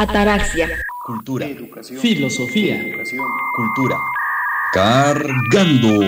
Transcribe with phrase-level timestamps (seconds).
[0.00, 0.66] Ataraxia.
[1.04, 1.44] Cultura.
[1.44, 2.00] Educación.
[2.00, 2.80] Filosofía.
[2.80, 3.26] Educación.
[3.54, 3.98] Cultura.
[4.72, 6.00] Cargando.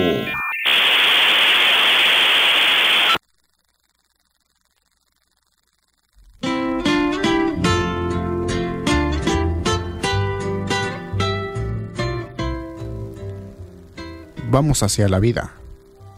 [14.49, 15.51] Vamos hacia la vida.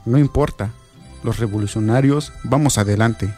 [0.05, 0.71] No importa.
[1.23, 3.33] Los revolucionarios vamos adelante.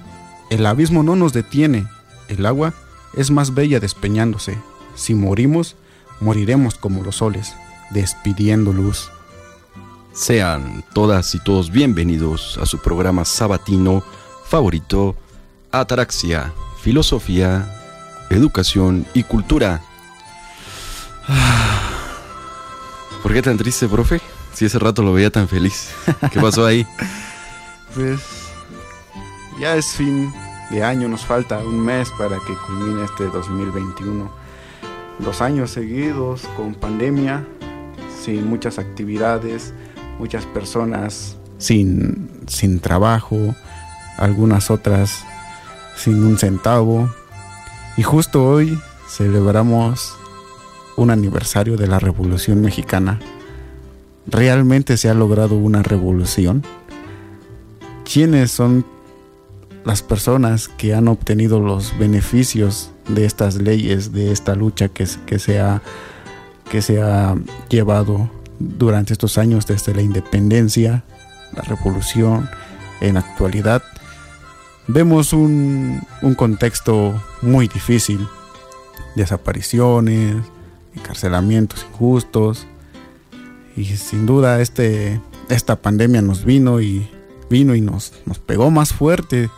[0.52, 1.88] El abismo no nos detiene.
[2.28, 2.76] El agua
[3.18, 4.58] es más bella despeñándose.
[4.96, 5.76] Si morimos,
[6.20, 7.54] moriremos como los soles,
[7.90, 9.10] despidiendo luz.
[10.14, 14.04] Sean todas y todos bienvenidos a su programa sabatino
[14.46, 15.16] favorito,
[15.72, 17.68] Ataraxia, Filosofía,
[18.30, 19.82] Educación y Cultura.
[23.24, 24.22] ¿Por qué tan triste, profe?
[24.54, 25.90] Si ese rato lo veía tan feliz.
[26.32, 26.86] ¿Qué pasó ahí?
[27.96, 28.20] Pues
[29.60, 30.32] ya es fin
[30.70, 34.30] de año, nos falta un mes para que culmine este 2021.
[35.20, 37.46] Dos años seguidos con pandemia,
[38.22, 39.74] sin muchas actividades,
[40.20, 43.56] muchas personas sin, sin trabajo,
[44.18, 45.24] algunas otras
[45.96, 47.10] sin un centavo.
[47.96, 50.16] Y justo hoy celebramos
[50.98, 53.20] un aniversario de la Revolución Mexicana.
[54.28, 56.64] ¿Realmente se ha logrado una revolución?
[58.04, 58.86] ¿Quiénes son
[59.88, 65.60] las personas que han obtenido los beneficios de estas leyes, de esta lucha que, se,
[65.62, 65.82] ha,
[66.70, 67.38] que se ha
[67.70, 68.30] llevado
[68.60, 71.06] durante estos años desde la independencia,
[71.56, 72.50] la revolución,
[73.00, 73.82] en actualidad,
[74.88, 78.28] vemos un, un contexto muy difícil,
[79.16, 80.36] desapariciones,
[80.96, 82.68] encarcelamientos injustos,
[83.78, 87.10] y sin duda este, esta pandemia nos vino y
[87.50, 89.50] vino y nos, nos pegó más fuerte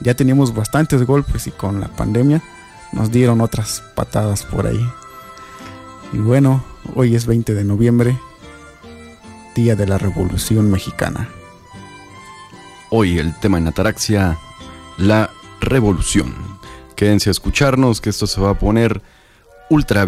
[0.00, 2.42] ya teníamos bastantes golpes y con la pandemia
[2.92, 4.84] nos dieron otras patadas por ahí.
[6.12, 8.18] Y bueno, hoy es 20 de noviembre,
[9.54, 11.28] día de la Revolución Mexicana.
[12.90, 14.38] Hoy el tema en Ataraxia,
[14.98, 16.34] la revolución.
[16.96, 19.00] Quédense a escucharnos que esto se va a poner
[19.68, 20.04] ultra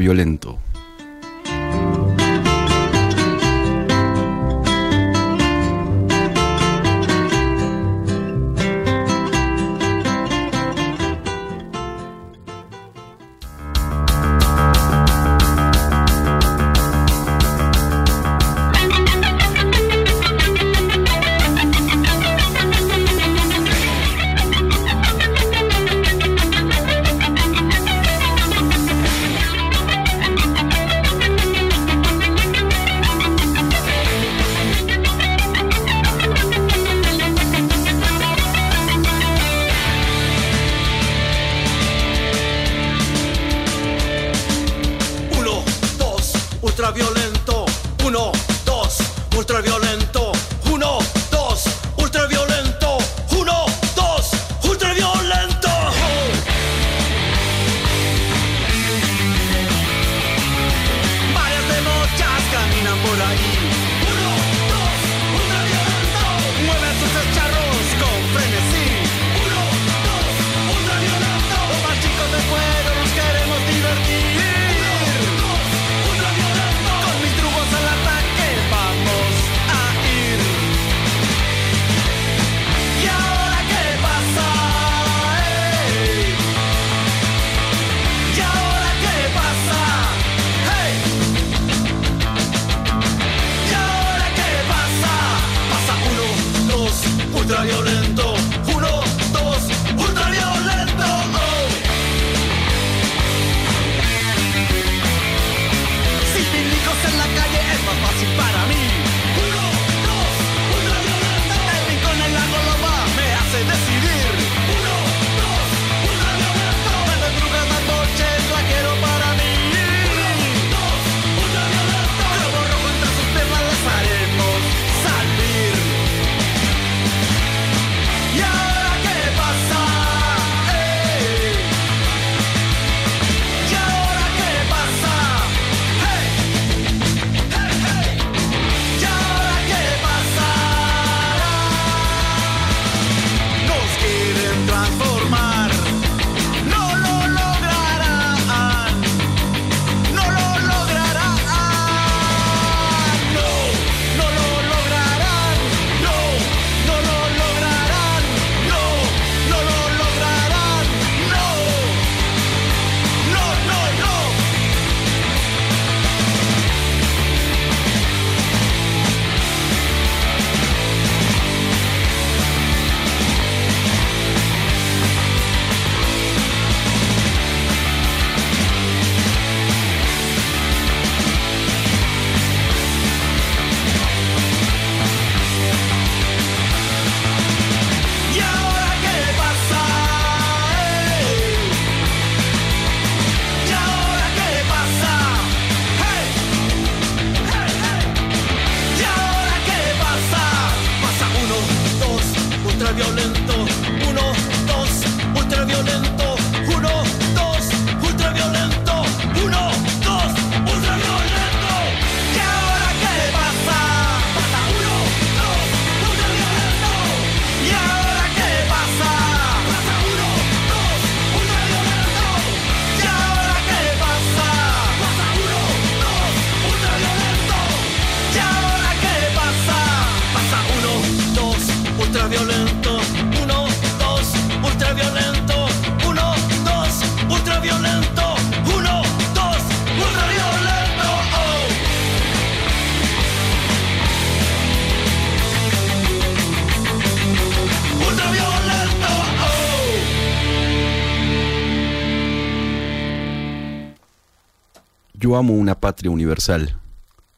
[255.43, 256.79] amo una patria universal,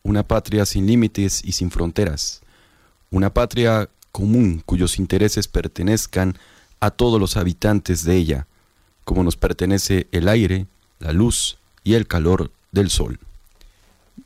[0.03, 2.43] una patria sin límites y sin fronteras,
[3.11, 6.37] una patria común cuyos intereses pertenezcan
[6.81, 8.47] a todos los habitantes de ella,
[9.05, 10.67] como nos pertenece el aire,
[10.99, 13.19] la luz y el calor del sol.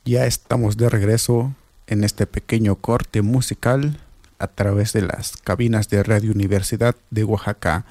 [0.05, 1.55] Ya estamos de regreso
[1.87, 4.01] en este pequeño corte musical
[4.41, 7.85] a través de las cabinas de Radio Universidad de Oaxaca.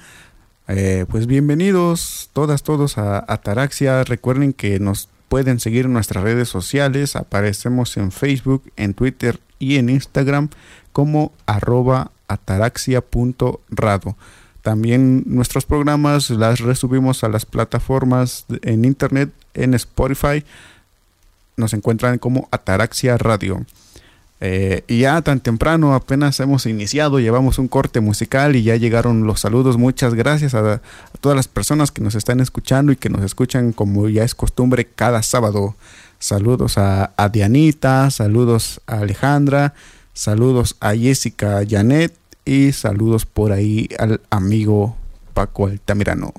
[0.68, 4.04] Eh, pues bienvenidos todas, todos a Ataraxia.
[4.04, 7.16] Recuerden que nos pueden seguir nuestras redes sociales.
[7.16, 10.50] Aparecemos en Facebook, en Twitter y en Instagram
[10.92, 14.16] como arroba ataraxia.rado.
[14.62, 20.44] También nuestros programas las resubimos a las plataformas en internet, en Spotify.
[21.56, 23.64] Nos encuentran como Ataraxia Radio.
[24.40, 29.26] Eh, y ya tan temprano, apenas hemos iniciado, llevamos un corte musical y ya llegaron
[29.26, 29.76] los saludos.
[29.76, 30.80] Muchas gracias a,
[31.20, 34.86] todas las personas que nos están escuchando y que nos escuchan como ya es costumbre
[34.86, 35.74] cada sábado.
[36.20, 39.74] Saludos a, a Dianita, saludos a Alejandra,
[40.12, 42.14] saludos a Jessica Janet
[42.44, 44.96] y saludos por ahí al amigo
[45.34, 46.32] Paco Altamirano.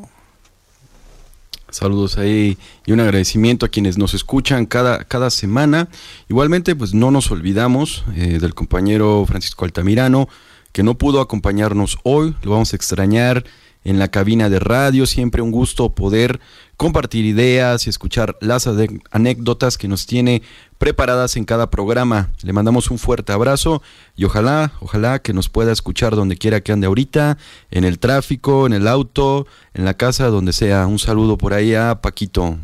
[1.71, 5.87] Saludos ahí y un agradecimiento a quienes nos escuchan cada, cada semana.
[6.27, 10.27] Igualmente, pues no nos olvidamos eh, del compañero Francisco Altamirano,
[10.71, 12.35] que no pudo acompañarnos hoy.
[12.43, 13.43] Lo vamos a extrañar
[13.83, 15.05] en la cabina de radio.
[15.05, 16.39] Siempre un gusto poder
[16.77, 18.69] compartir ideas y escuchar las
[19.11, 20.41] anécdotas que nos tiene
[20.77, 22.29] preparadas en cada programa.
[22.41, 23.81] Le mandamos un fuerte abrazo
[24.15, 27.37] y ojalá, ojalá que nos pueda escuchar donde quiera que ande ahorita,
[27.71, 30.87] en el tráfico, en el auto, en la casa, donde sea.
[30.87, 32.57] Un saludo por ahí a Paquito.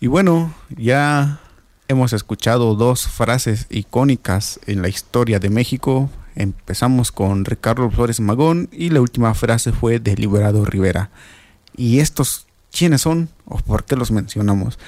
[0.00, 1.40] Y bueno, ya
[1.88, 8.68] hemos escuchado dos frases icónicas en la historia de México Empezamos con Ricardo Flores Magón
[8.72, 11.10] y la última frase fue de Liberado Rivera.
[11.76, 14.78] ¿Y estos quiénes son o por qué los mencionamos?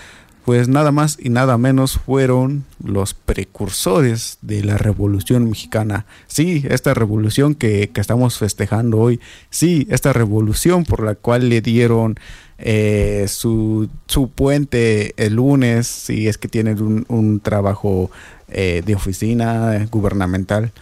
[0.44, 6.04] Pues nada más y nada menos fueron los precursores de la Revolución Mexicana.
[6.26, 9.20] Sí, esta revolución que, estamos festejando hoy.
[9.48, 12.16] Sí, esta revolución por la cual le dieron
[12.58, 18.10] eh, su, su, puente el lunes, si es que tienen un, trabajo
[18.48, 20.72] eh, de oficina gubernamental.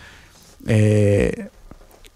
[0.66, 1.48] Eh,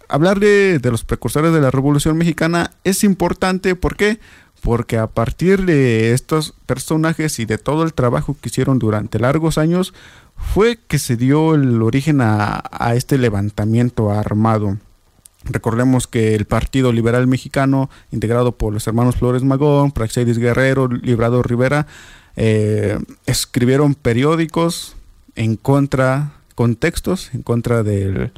[0.08, 4.18] hablar de, los precursores de la Revolución Mexicana es importante, ¿por qué?
[4.60, 9.58] Porque a partir de estos personajes y de todo el trabajo que hicieron durante largos
[9.58, 9.94] años,
[10.36, 12.62] fue que se dio el origen a,
[12.94, 14.78] este levantamiento armado.
[15.44, 21.42] Recordemos que el Partido Liberal Mexicano, integrado por los hermanos Flores Magón, Praxedis Guerrero, Librado
[21.42, 21.86] Rivera,
[22.34, 24.96] eh, escribieron periódicos
[25.36, 28.32] en contra contextos en contra del,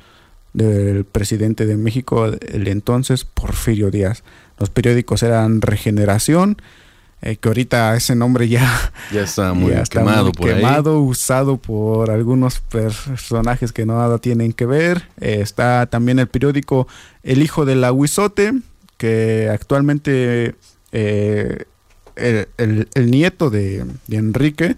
[1.13, 4.25] presidente de México, el entonces Porfirio Díaz.
[4.59, 6.61] Los periódicos eran Regeneración,
[7.23, 12.61] eh, que ahorita ese nombre ya, ya está muy quemado, por quemado usado por algunos
[12.61, 15.05] personajes que nada tienen que ver.
[15.21, 16.89] Eh, está también el periódico
[17.23, 18.53] El Hijo del Aguizote,
[18.97, 20.57] que actualmente
[20.91, 21.65] eh,
[22.17, 24.77] el, nieto de, de Enrique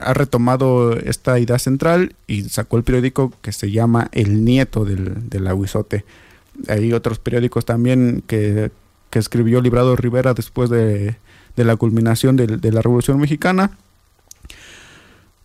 [0.00, 5.28] ha retomado esta idea central y sacó el periódico que se llama El Nieto del,
[5.28, 6.04] del Aguizote.
[6.68, 8.70] Hay otros periódicos también que,
[9.12, 11.16] escribió Librado Rivera después de,
[11.56, 13.70] la culminación de, de, la Revolución Mexicana.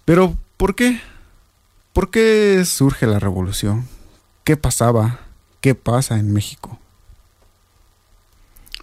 [0.04, 1.00] Pero, ¿por qué?
[1.94, 3.88] ¿Por qué surge la revolución?
[4.44, 5.22] ¿Qué pasaba?
[5.62, 6.82] ¿Qué pasa en México?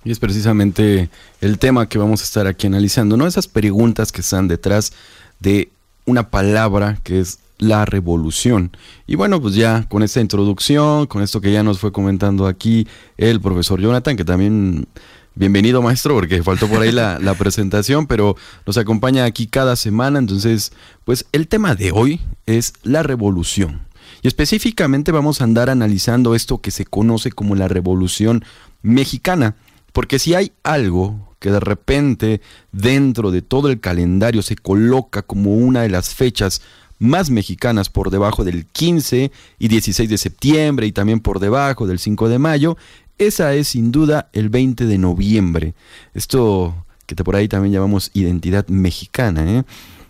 [0.05, 1.11] Y es precisamente
[1.43, 3.27] el tema que vamos a estar aquí analizando, ¿no?
[3.27, 4.95] Esas preguntas que están detrás
[5.40, 5.71] de
[6.04, 8.71] una palabra que es la revolución.
[9.07, 12.87] Y bueno, pues ya con esta introducción, con esto que ya nos fue comentando aquí
[13.16, 14.87] el profesor Jonathan, que también
[15.35, 20.18] bienvenido maestro, porque faltó por ahí la, la, presentación, pero nos acompaña aquí cada semana.
[20.18, 20.73] Entonces,
[21.04, 23.83] pues el tema de hoy es la revolución.
[24.23, 28.45] Y específicamente vamos a andar analizando esto que se conoce como la revolución
[28.83, 29.54] mexicana.
[29.92, 32.40] Porque si hay algo que de repente
[32.73, 36.62] dentro de todo el calendario se coloca como una de las fechas
[36.99, 41.99] más mexicanas por debajo del 15 y 16 de septiembre y también por debajo del
[41.99, 42.76] 5 de mayo,
[43.18, 45.75] esa es sin duda el 20 de noviembre.
[46.14, 49.64] Esto que por ahí también llamamos identidad mexicana, ¿eh?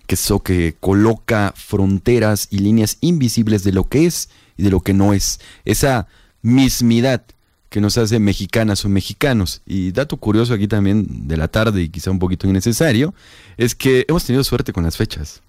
[0.07, 4.71] que es eso que coloca fronteras y líneas invisibles de lo que es y de
[4.71, 5.39] lo que no es.
[5.65, 6.09] Esa
[6.43, 7.23] mismidad
[7.69, 9.63] que nos hace mexicanas o mexicanos.
[9.67, 13.15] Y dato curioso aquí también de la tarde y quizá un poquito innecesario,
[13.57, 15.43] es que hemos tenido suerte con las fechas.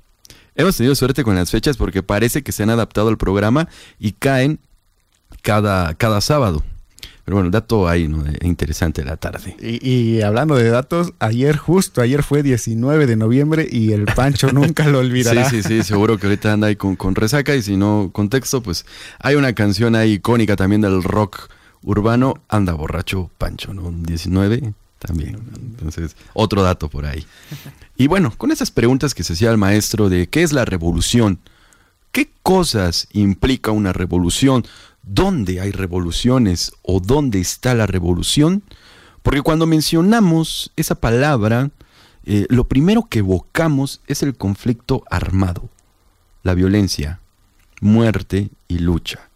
[0.56, 4.14] Hemos tenido suerte con las fechas porque parece que se han adaptado al programa y
[4.14, 4.60] caen
[5.42, 6.64] cada, cada sábado.
[7.24, 8.24] Pero bueno, dato ahí, ¿no?
[8.42, 9.56] Interesante la tarde.
[9.62, 14.88] Y, hablando de datos, ayer justo, ayer fue 19 de noviembre y el Pancho nunca
[14.88, 15.48] lo olvidará.
[15.48, 18.64] Sí, sí, sí, seguro que ahorita anda ahí con, con resaca y si no, contexto,
[18.64, 18.84] pues
[19.20, 21.50] hay una canción ahí icónica también del rock
[21.84, 23.92] urbano, Anda Borracho Pancho, ¿no?
[23.92, 25.40] 19 también.
[25.56, 27.26] Entonces, otro dato por ahí.
[27.98, 31.40] Y bueno, con esas preguntas que se hacía el maestro de qué es la revolución,
[32.12, 34.66] qué cosas implica una revolución,
[35.04, 38.64] dónde hay revoluciones o dónde está la revolución,
[39.24, 41.72] porque cuando mencionamos esa palabra,
[42.26, 45.70] eh, lo primero que evocamos es el conflicto armado,
[46.44, 47.20] la violencia,
[47.82, 49.29] muerte y lucha.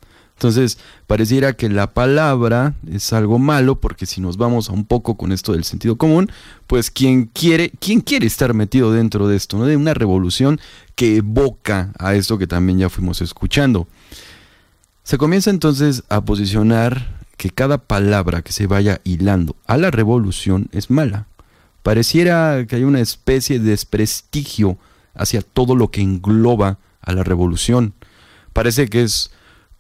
[0.43, 5.15] Entonces, pareciera que la palabra es algo malo porque si nos vamos a un poco
[5.15, 6.29] con esto del sentido común,
[6.67, 9.63] pues quien quiere, quién quiere estar metido dentro de esto.
[9.65, 10.59] De una revolución
[10.95, 13.87] que evoca a esto que también ya fuimos escuchando.
[15.03, 20.67] Se comienza entonces a posicionar que cada palabra que se vaya hilando a la revolución
[20.73, 21.27] es mala.
[21.83, 24.77] Pareciera que hay una especie de desprestigio
[25.13, 27.93] hacia todo lo que engloba a la revolución.
[28.51, 29.31] Parece que es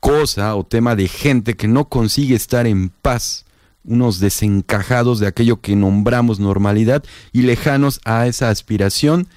[0.03, 3.45] cosa o tema de gente que no consigue estar en paz,
[3.85, 9.29] unos desencajados de aquello que nombramos normalidad y lejanos a esa aspiración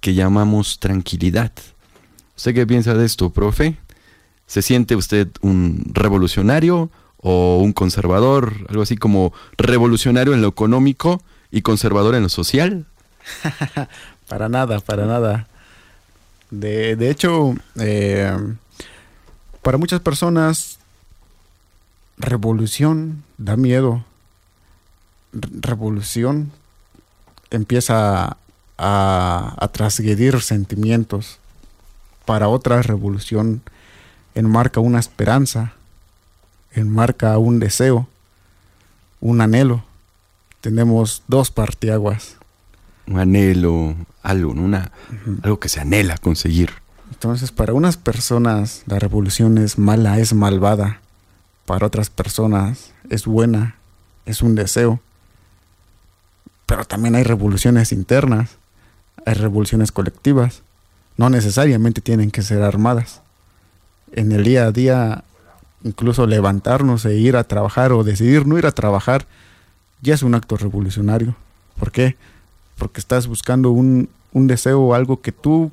[0.00, 1.52] que llamamos tranquilidad.
[2.38, 3.76] ¿Usted qué piensa de esto, profe?
[4.46, 8.54] ¿Se siente usted un revolucionario o un conservador?
[8.70, 12.86] Algo así como revolucionario en lo económico y conservador en lo social.
[14.26, 15.48] para nada, para nada.
[16.50, 18.32] De, de hecho, eh,
[19.64, 20.78] para muchas personas,
[22.18, 24.04] revolución da miedo.
[25.32, 26.52] Revolución
[27.50, 28.36] empieza
[28.76, 31.38] a, a transgredir sentimientos.
[32.26, 33.62] Para otras, revolución
[34.34, 35.72] enmarca una esperanza,
[36.72, 38.06] enmarca un deseo,
[39.20, 39.82] un anhelo.
[40.60, 42.36] Tenemos dos partiaguas.
[43.06, 44.92] Un anhelo, algo, una,
[45.42, 46.83] algo que se anhela conseguir.
[47.24, 51.00] Entonces, para unas personas la revolución es mala, es malvada.
[51.64, 53.76] Para otras personas es buena,
[54.26, 55.00] es un deseo.
[56.66, 58.58] Pero también hay revoluciones internas,
[59.24, 60.60] hay revoluciones colectivas.
[61.16, 63.22] No necesariamente tienen que ser armadas
[64.12, 65.24] en el día a día,
[65.82, 69.26] incluso levantarnos e ir a trabajar o decidir no ir a trabajar,
[70.02, 71.34] ya es un acto revolucionario.
[71.78, 72.18] ¿Por qué?
[72.76, 75.72] Porque estás buscando un, un deseo o algo que tú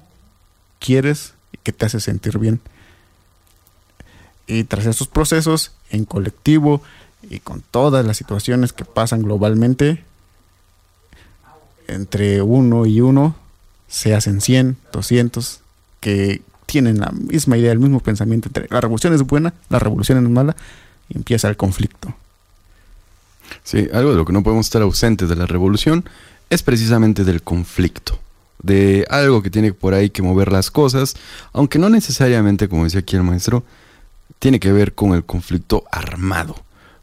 [0.80, 2.60] quieres y que te hace sentir bien.
[4.48, 6.82] Y tras esos procesos, en colectivo
[7.30, 10.04] y con todas las situaciones que pasan globalmente,
[11.88, 13.36] entre uno y uno
[13.88, 15.60] se hacen 100, 200,
[16.00, 20.24] que tienen la misma idea, el mismo pensamiento entre la revolución es buena, la revolución
[20.24, 20.56] es mala,
[21.10, 22.14] y empieza el conflicto.
[23.64, 26.06] Sí, algo de lo que no podemos estar ausentes de la revolución
[26.50, 28.18] es precisamente del conflicto,
[28.64, 31.16] de algo que tiene por ahí que mover las cosas,
[31.54, 33.64] aunque no necesariamente, como decía aquí el maestro,
[34.40, 36.56] tiene que ver con el conflicto armado.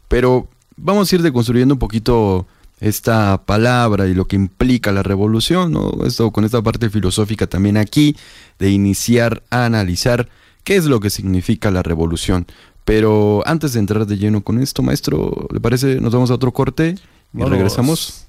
[0.07, 2.45] Pero vamos a ir deconstruyendo un poquito
[2.79, 5.91] esta palabra y lo que implica la revolución, ¿no?
[6.05, 8.15] Esto con esta parte filosófica también aquí,
[8.57, 10.29] de iniciar a analizar
[10.63, 12.45] qué es lo que significa la revolución.
[12.85, 15.99] Pero antes de entrar de lleno con esto, maestro, ¿le parece?
[16.01, 16.95] Nos vamos a otro corte
[17.33, 18.25] y regresamos.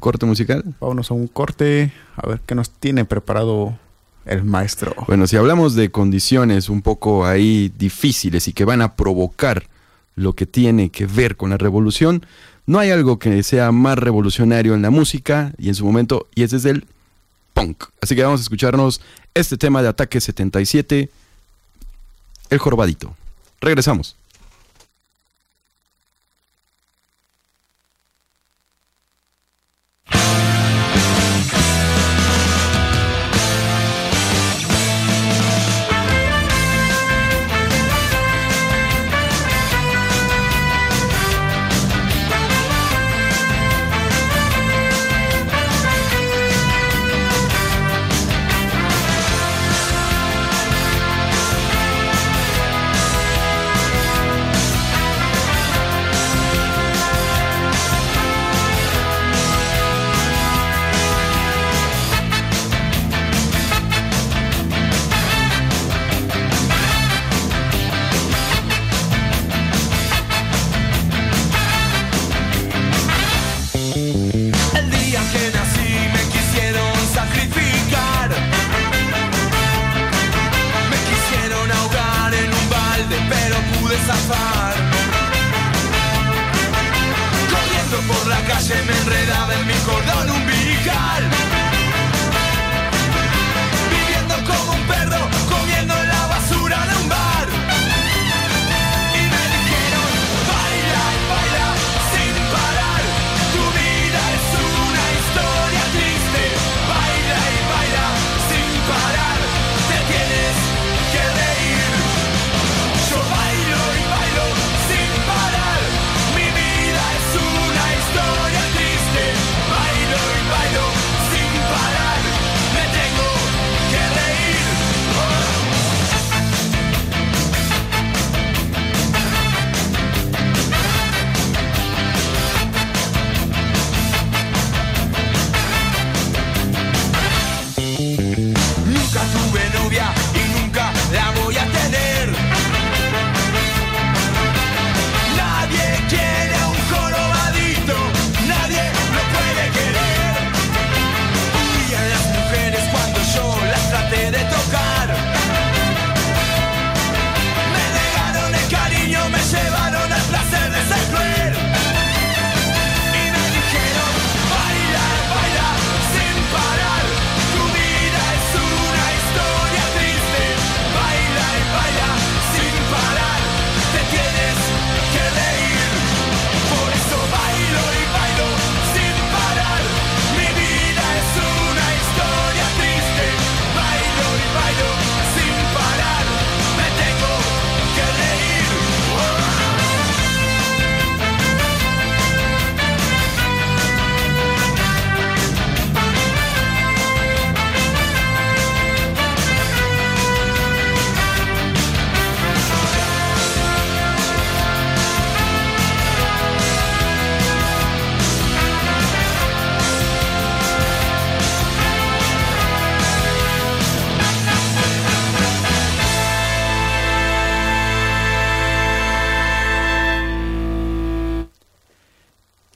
[0.00, 0.64] ¿Un corte musical?
[0.80, 3.78] Vámonos a un corte, a ver qué nos tiene preparado
[4.24, 4.94] el maestro.
[5.06, 9.68] Bueno, si hablamos de condiciones un poco ahí difíciles y que van a provocar
[10.16, 12.24] lo que tiene que ver con la revolución,
[12.64, 16.44] no hay algo que sea más revolucionario en la música y en su momento, y
[16.44, 16.86] ese es el
[17.52, 17.84] punk.
[18.00, 19.02] Así que vamos a escucharnos
[19.34, 21.10] este tema de Ataque 77,
[22.48, 23.14] El Jorobadito.
[23.60, 24.16] Regresamos.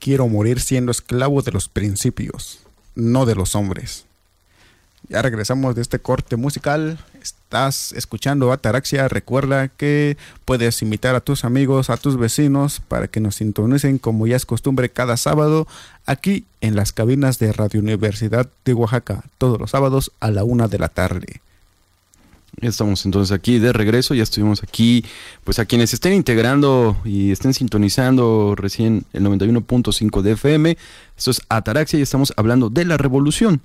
[0.05, 2.59] Quiero morir siendo esclavo de los principios,
[2.93, 4.05] no de los hombres.
[5.09, 6.99] Ya regresamos de este corte musical.
[7.23, 9.07] Estás escuchando Ataraxia.
[9.07, 10.15] Recuerda que
[10.45, 14.45] puedes invitar a tus amigos, a tus vecinos para que nos sintonicen como ya es
[14.45, 15.65] costumbre cada sábado
[16.05, 20.67] aquí en las cabinas de Radio Universidad de Oaxaca, todos los sábados a la una
[20.67, 21.41] de la tarde.
[22.61, 25.03] Estamos entonces aquí de regreso, ya estuvimos aquí,
[25.43, 30.77] pues a quienes estén integrando y estén sintonizando recién el 91.5 de FM,
[31.17, 33.61] esto es Ataraxia y estamos hablando de la revolución.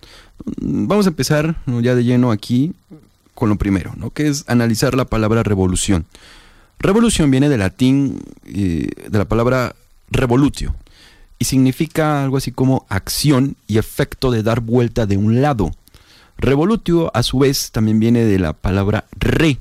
[0.60, 2.72] Vamos a empezar ya de lleno aquí
[3.34, 4.10] con lo primero, ¿no?
[4.10, 6.04] que es analizar la palabra revolución.
[6.80, 9.76] Revolución viene del latín, eh, de la palabra
[10.10, 10.74] revolutio,
[11.38, 15.70] y significa algo así como acción y efecto de dar vuelta de un lado
[16.40, 19.58] Revolutio, a su vez, también viene de la palabra re,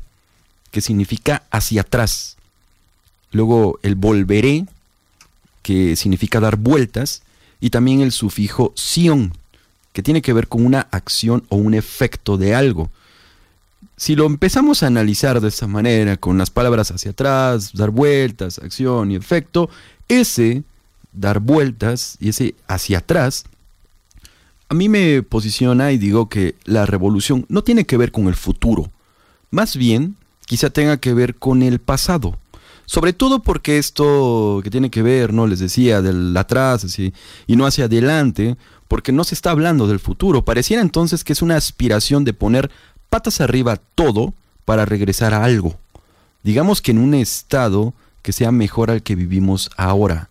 [0.71, 2.37] que significa hacia atrás.
[3.31, 4.65] Luego el volveré,
[5.61, 7.21] que significa dar vueltas,
[7.59, 9.33] y también el sufijo sion,
[9.91, 12.89] que tiene que ver con una acción o un efecto de algo.
[13.97, 18.57] Si lo empezamos a analizar de esta manera, con las palabras hacia atrás, dar vueltas,
[18.59, 19.69] acción y efecto,
[20.07, 20.63] ese
[21.11, 23.43] dar vueltas y ese hacia atrás
[24.69, 28.35] a mí me posiciona y digo que la revolución no tiene que ver con el
[28.35, 28.91] futuro,
[29.49, 32.37] más bien quizá tenga que ver con el pasado.
[32.85, 35.45] Sobre todo porque esto que tiene que ver, ¿no?
[35.45, 37.13] Les decía, del atrás así,
[37.45, 40.43] y no hacia adelante, porque no se está hablando del futuro.
[40.43, 42.71] Pareciera entonces que es una aspiración de poner
[43.11, 44.33] patas arriba todo
[44.65, 45.75] para regresar a algo.
[46.43, 50.29] Digamos que en un estado que sea mejor al que vivimos ahora.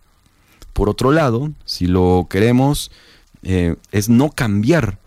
[0.73, 2.91] Por otro lado, si lo queremos
[3.43, 4.97] eh, es no cambiar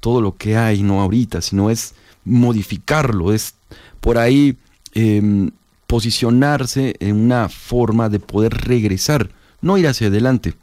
[0.00, 3.54] todo lo que hay, no ahorita, sino es modificarlo, es
[4.00, 4.56] por ahí
[4.94, 5.50] em,
[5.86, 10.54] posicionarse en una forma de poder regresar, no ir hacia adelante.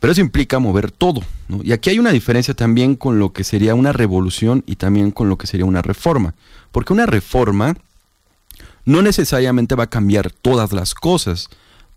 [0.00, 1.22] Pero eso implica mover todo.
[1.62, 5.28] Y aquí hay una diferencia también con lo que sería una revolución y también con
[5.28, 6.34] lo que sería una reforma.
[6.70, 7.76] Porque una reforma
[8.84, 11.50] no necesariamente va a cambiar todas las cosas,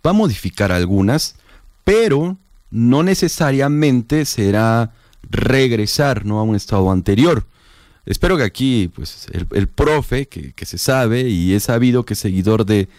[0.06, 1.36] va a modificar algunas,
[1.84, 2.38] pero
[2.72, 4.94] no necesariamente será
[5.30, 6.40] regresar ¿no?
[6.40, 7.46] a un estado anterior.
[8.06, 12.66] Espero que aquí pues, el, profe, que, se sabe y es sabido que es seguidor
[12.66, 12.90] de,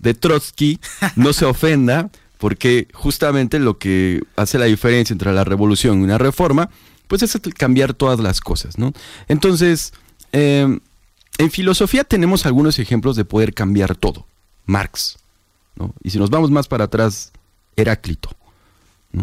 [0.00, 0.80] de Trotsky,
[1.16, 6.18] no se ofenda, porque justamente lo que hace la diferencia entre la revolución y una
[6.18, 6.70] reforma,
[7.06, 8.78] pues es cambiar todas las cosas.
[8.78, 8.92] ¿no?
[9.28, 9.92] Entonces,
[10.32, 10.80] em,
[11.38, 14.26] en filosofía tenemos algunos ejemplos de poder cambiar todo.
[14.66, 15.18] Marx.
[15.76, 15.94] ¿no?
[16.02, 17.32] Y si nos vamos más para atrás,
[17.76, 18.30] Heráclito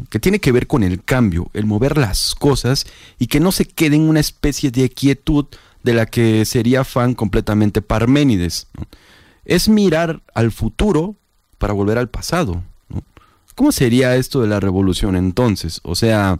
[0.10, 2.86] que tiene que ver con el cambio, el mover las cosas
[3.20, 5.46] y que no se quede en una especie de quietud
[5.84, 8.68] de la que sería fan completamente Parménides.
[9.46, 11.16] Es mirar al futuro
[11.60, 12.64] para volver al pasado.
[13.54, 15.80] ¿Cómo sería esto de la revolución entonces?
[15.84, 16.40] O sea,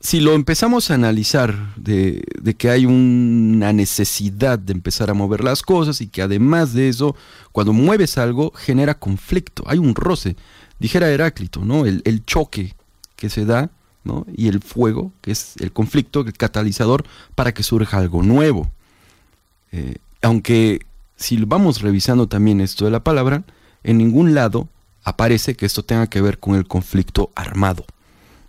[0.00, 5.44] si lo empezamos a analizar de, de, que hay una necesidad de empezar a mover
[5.44, 7.14] las cosas y que además de eso,
[7.52, 10.36] cuando mueves algo, genera conflicto, hay un roce
[10.78, 11.86] dijera Heráclito, ¿no?
[11.86, 12.74] El, choque
[13.16, 13.70] que se da,
[14.04, 14.26] ¿no?
[14.34, 18.70] Y el fuego, que es el conflicto, el catalizador para que surja algo nuevo.
[19.72, 20.80] Eh, aunque
[21.16, 23.44] si vamos revisando también esto de la palabra,
[23.82, 24.68] en ningún lado
[25.04, 27.84] aparece que esto tenga que ver con el conflicto armado.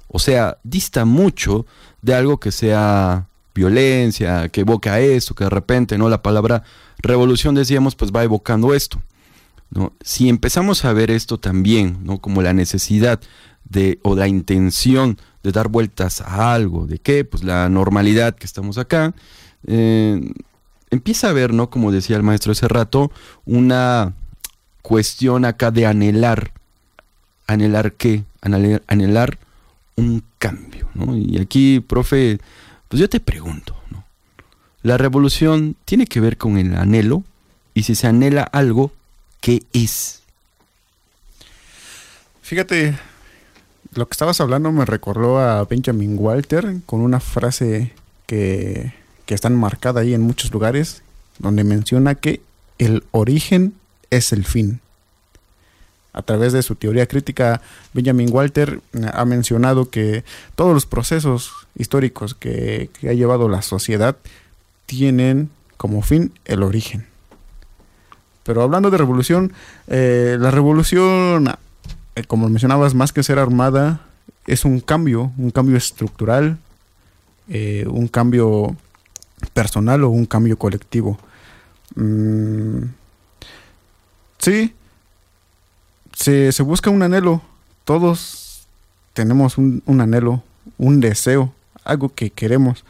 [0.08, 1.66] O sea, dista mucho
[2.02, 6.10] de algo que sea violencia, que evoque a esto, que de repente, ¿no?
[6.10, 6.64] La palabra
[7.00, 9.02] revolución, decíamos, pues va evocando esto.
[10.02, 12.20] Si empezamos a ver esto también, ¿no?
[12.20, 13.20] Como la necesidad
[13.66, 18.46] de, o la intención de dar vueltas a algo, de qué, pues la normalidad que
[18.46, 19.14] estamos acá,
[19.66, 20.22] eh,
[20.90, 21.70] empieza a ver, ¿no?
[21.70, 23.12] Como decía el maestro hace rato,
[23.46, 24.14] una
[24.82, 26.52] cuestión acá de anhelar,
[27.46, 29.38] anhelar qué, anhelar, anhelar
[29.96, 30.88] un cambio.
[31.16, 32.40] Y aquí, profe,
[32.88, 34.06] pues yo te pregunto, ¿no?
[34.82, 37.24] La revolución tiene que ver con el anhelo,
[37.74, 38.92] y si se anhela algo,
[39.42, 40.22] ¿Qué es?
[42.42, 42.98] Fíjate,
[43.94, 47.94] lo que estabas hablando me recordó a Benjamin Walter con una frase
[48.26, 48.94] que,
[49.26, 51.02] que está enmarcada ahí en muchos lugares,
[51.40, 52.42] donde menciona que
[52.78, 53.74] el origen
[54.10, 54.80] es el fin.
[56.14, 57.62] A través de su teoría crítica,
[57.94, 58.82] Benjamin Walter
[59.14, 60.24] ha mencionado que
[60.56, 64.18] todos los procesos históricos que, que ha llevado la sociedad
[64.86, 67.06] tienen como fin el origen.
[68.48, 69.52] Pero hablando de revolución,
[69.88, 71.50] eh, la revolución,
[72.16, 74.00] eh, como mencionabas, más que ser armada,
[74.46, 76.58] es un cambio, un cambio estructural,
[77.50, 78.74] eh, un cambio
[79.54, 81.20] personal o un cambio colectivo.
[81.96, 82.84] Mm,
[84.38, 84.74] sí,
[86.14, 87.42] se, busca un anhelo,
[87.84, 88.66] todos
[89.12, 90.42] tenemos un, un anhelo,
[90.78, 92.86] un deseo, algo que queremos.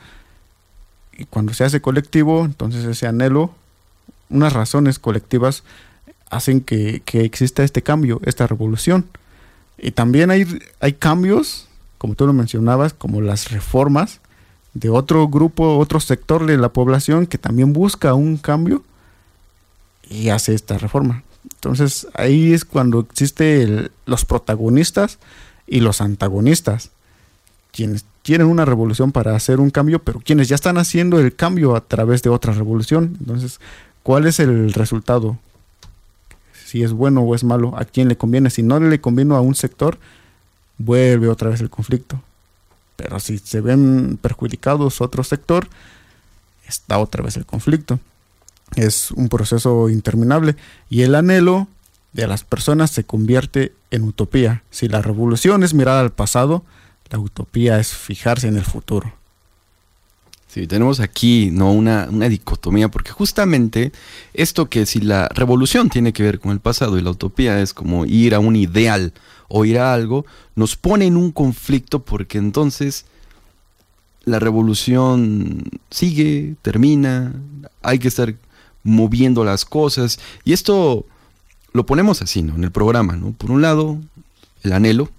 [1.13, 3.55] Y cuando se hace colectivo, entonces ese anhelo,
[4.29, 5.63] unas razones colectivas
[6.29, 9.05] hacen que, que exista este cambio, esta revolución.
[9.77, 10.45] Y también hay,
[10.79, 14.19] hay cambios, como tú lo mencionabas, como las reformas
[14.73, 18.83] de otro grupo, otro sector de la población que también busca un cambio
[20.09, 21.23] y hace esta reforma.
[21.55, 25.19] Entonces ahí es cuando existen los protagonistas
[25.65, 26.91] y los antagonistas,
[27.71, 31.75] quienes tienen una revolución para hacer un cambio, pero quienes ya están haciendo el cambio
[31.75, 33.15] a través de otra revolución.
[33.19, 33.59] Entonces,
[34.07, 35.37] ¿cuál es el resultado?
[36.65, 38.49] Si es bueno o es malo, a quién le conviene.
[38.49, 39.97] Si no le conviene a un sector,
[40.77, 42.21] vuelve otra vez el conflicto.
[42.95, 45.67] Pero si se ven perjudicados otro sector,
[46.69, 47.99] está otra vez el conflicto.
[48.77, 50.55] Es un proceso interminable
[50.89, 51.67] y el anhelo
[52.13, 54.63] de las personas se convierte en utopía.
[54.71, 56.63] Si la revolución es mirar al pasado,
[57.09, 59.16] la utopía es fijarse en el futuro.
[60.57, 61.71] Sí, tenemos aquí ¿no?
[61.71, 63.91] una, una, dicotomía, porque justamente
[64.33, 67.75] esto que si la revolución tiene que ver con el pasado y la utopía es
[67.75, 69.13] como ir a un ideal
[69.49, 73.05] o ir a algo, nos pone en un conflicto porque entonces
[74.25, 77.35] la revolución sigue, termina,
[77.83, 78.33] hay que estar
[78.81, 81.05] moviendo las cosas y esto
[81.71, 82.55] lo ponemos así, ¿no?
[82.55, 83.31] En el programa, ¿no?
[83.33, 83.99] Por un lado,
[84.63, 85.11] el anhelo,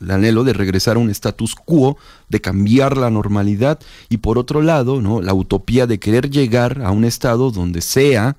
[0.00, 1.96] el anhelo de regresar a un status quo,
[2.28, 3.78] de cambiar la normalidad,
[4.08, 5.20] y por otro lado, ¿no?
[5.20, 8.36] la utopía de querer llegar a un estado donde sea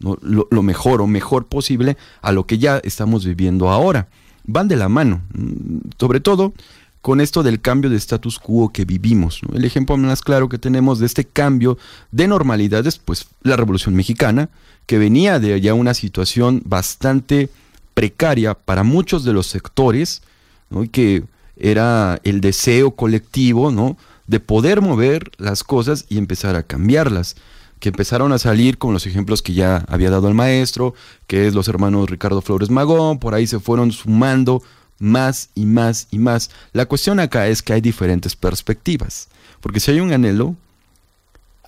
[0.00, 4.08] lo, lo, mejor o mejor posible a lo que ya estamos viviendo ahora.
[4.44, 6.52] Van de la mano, mm, sobre todo
[7.00, 9.40] con esto del cambio de status quo que vivimos.
[9.42, 9.56] ¿no?
[9.56, 11.78] El ejemplo más claro que tenemos de este cambio
[12.10, 14.50] de normalidad es pues, la Revolución Mexicana,
[14.86, 17.50] que venía de ya una situación bastante
[17.94, 20.22] precaria para muchos de los sectores,
[20.70, 21.24] y que
[21.56, 23.96] era el deseo colectivo ¿no?
[24.26, 27.36] de poder mover las cosas y empezar a cambiarlas
[27.80, 30.94] que empezaron a salir con los ejemplos que ya había dado el maestro,
[31.26, 34.62] que es los hermanos Ricardo Flores Magón, por ahí se fueron sumando
[34.98, 36.50] más y más y más.
[36.72, 39.28] La cuestión acá es que hay diferentes perspectivas,
[39.60, 40.56] porque si hay un anhelo,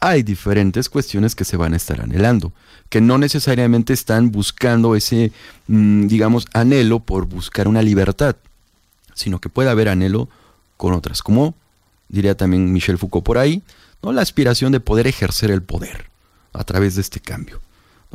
[0.01, 2.53] hay diferentes cuestiones que se van a estar anhelando,
[2.89, 5.31] que no necesariamente están buscando ese,
[5.69, 8.35] mm, digamos, anhelo por buscar una libertad,
[9.20, 10.28] sino que puede haber anhelo
[10.76, 11.54] con otras, como
[12.09, 13.62] diría también Michel Foucault por ahí,
[14.02, 14.12] ¿no?
[14.12, 16.06] la aspiración de poder ejercer el poder
[16.52, 17.61] a través de este cambio.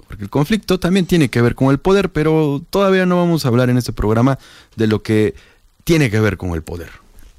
[0.07, 3.47] Porque el conflicto también tiene que ver con el poder, pero todavía no vamos a
[3.47, 4.37] hablar en este programa
[4.75, 5.35] de lo que
[5.85, 6.89] tiene que ver con el poder.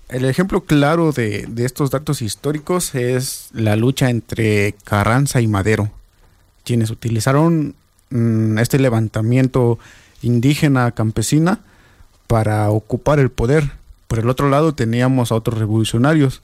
[0.08, 5.90] El ejemplo claro de, de estos datos históricos es la lucha entre Carranza y Madero,
[6.64, 7.74] quienes utilizaron
[8.10, 9.78] mmm, este levantamiento
[10.22, 11.60] indígena campesina
[12.26, 13.72] para ocupar el poder.
[14.08, 16.42] Por el otro lado teníamos a otros revolucionarios,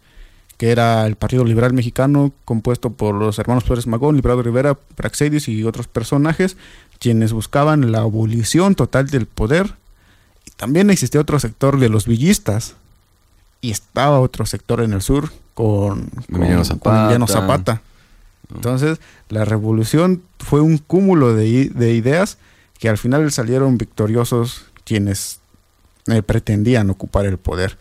[0.56, 5.48] que era el Partido Liberal Mexicano, compuesto por los hermanos Flores Magón, Librado Rivera, Praxedis
[5.48, 6.56] y otros personajes,
[6.98, 9.74] quienes buscaban la abolición total del poder.
[10.46, 12.74] Y también existía otro sector de los villistas,
[13.62, 17.18] y estaba otro sector en el sur con, con, Zapata.
[17.18, 17.82] con Zapata.
[18.52, 22.36] Entonces, la revolución fue un cúmulo de, de ideas
[22.78, 25.38] que al final salieron victoriosos quienes
[26.08, 27.78] eh, pretendían ocupar el poder.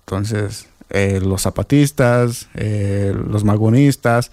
[0.00, 4.30] Entonces, eh, los zapatistas, eh, los magonistas,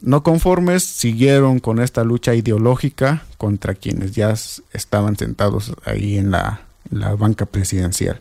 [0.00, 4.34] no conformes, siguieron con esta lucha ideológica contra quienes ya
[4.72, 8.20] estaban sentados ahí en la, la banca presidencial.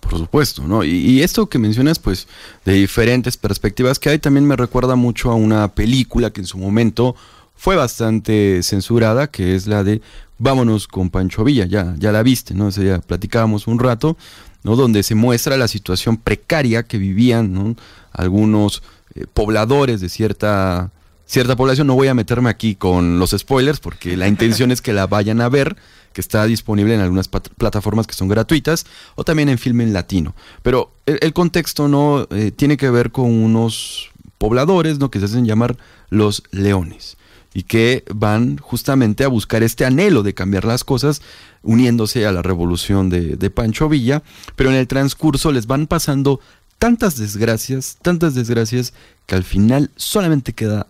[0.00, 0.82] Por supuesto, ¿no?
[0.82, 2.26] Y, y, esto que mencionas, pues,
[2.64, 6.58] de diferentes perspectivas que hay, también me recuerda mucho a una película que en su
[6.58, 7.14] momento
[7.54, 10.00] fue bastante censurada, que es la de
[10.42, 12.68] Vámonos con Pancho Villa, ya, ya la viste, ¿no?
[12.68, 14.16] Ese día platicábamos un rato,
[14.62, 14.74] ¿no?
[14.74, 17.76] Donde se muestra la situación precaria que vivían, ¿no?
[18.10, 18.82] Algunos
[19.14, 20.92] eh, pobladores de cierta,
[21.26, 21.88] cierta población.
[21.88, 25.42] No voy a meterme aquí con los spoilers porque la intención es que la vayan
[25.42, 25.76] a ver,
[26.14, 30.34] que está disponible en algunas plataformas que son gratuitas, o también en Filme en Latino.
[30.62, 35.10] Pero el, el contexto no eh, tiene que ver con unos pobladores, ¿no?
[35.10, 35.76] Que se hacen llamar
[36.08, 37.18] los leones
[37.52, 41.20] y que van justamente a buscar este anhelo de cambiar las cosas,
[41.62, 44.22] uniéndose a la revolución de, de, Pancho Villa,
[44.56, 46.40] pero en el transcurso les van pasando
[46.78, 48.92] tantas desgracias, tantas desgracias,
[49.26, 50.86] que al final solamente queda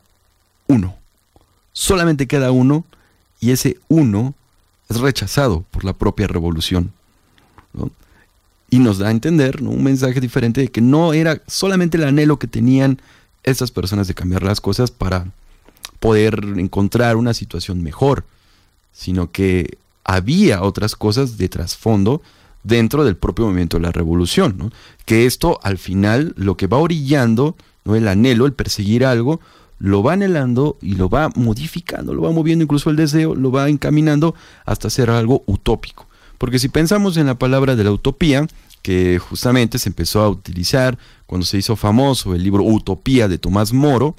[0.66, 0.96] uno,
[1.73, 2.85] solamente queda uno,
[3.40, 4.35] y ese uno
[4.88, 6.92] es rechazado por la propia revolución.
[8.68, 12.38] Y nos da a entender un mensaje diferente de que no era solamente el anhelo
[12.38, 13.01] que tenían
[13.42, 15.27] estas personas de cambiar las cosas para
[16.01, 18.25] poder encontrar una situación mejor,
[18.93, 22.23] sino que había otras cosas de trasfondo
[22.63, 24.73] dentro del propio movimiento de la revolución,
[25.05, 27.95] que esto al final lo que va orillando, ¿no?
[27.95, 29.41] el anhelo, el perseguir algo,
[29.79, 33.69] lo va anhelando y lo va modificando, lo va moviendo incluso el deseo, lo va
[33.69, 34.35] encaminando
[34.67, 36.07] hasta ser algo utópico.
[36.37, 38.47] Porque si pensamos en la palabra de la utopía,
[38.83, 43.73] que justamente se empezó a utilizar cuando se hizo famoso el libro Utopía de Tomás
[43.73, 44.17] Moro,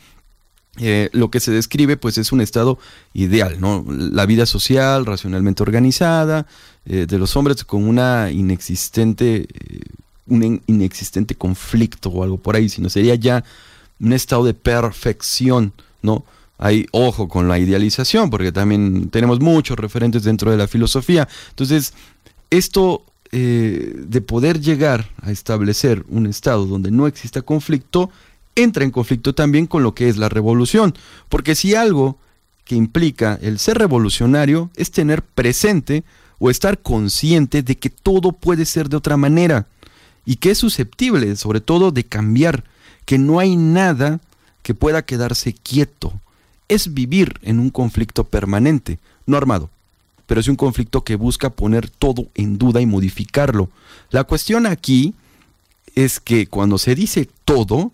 [0.84, 2.80] eh, lo que se describe pues es un estado
[3.14, 3.86] ideal, ¿no?
[3.88, 6.48] La vida social racionalmente organizada,
[6.88, 9.82] eh, de los hombres con una inexistente, eh,
[10.26, 13.44] un inexistente conflicto o algo por ahí, sino sería ya
[14.00, 16.26] un estado de perfección, ¿no?
[16.58, 21.28] Hay ojo con la idealización, porque también tenemos muchos referentes dentro de la filosofía.
[21.50, 21.94] Entonces,
[22.50, 28.10] esto de poder llegar a establecer un estado donde no exista conflicto,
[28.56, 30.94] entra en conflicto también con lo que es la revolución.
[31.30, 32.18] Porque si algo
[32.66, 36.04] que implica el ser revolucionario es tener presente
[36.40, 39.68] o estar consciente de que todo puede ser de otra manera
[40.26, 42.64] y que es susceptible sobre todo de cambiar,
[43.06, 44.20] que no hay nada
[44.64, 46.14] que pueda quedarse quieto.
[46.68, 49.70] Es vivir en un conflicto permanente, no armado,
[50.26, 53.70] pero es un conflicto que busca poner todo en duda y modificarlo.
[54.10, 55.14] La cuestión aquí
[55.96, 57.92] es que cuando se dice todo,